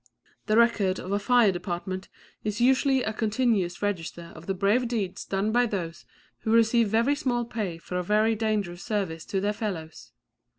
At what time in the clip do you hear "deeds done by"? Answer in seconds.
4.87-5.67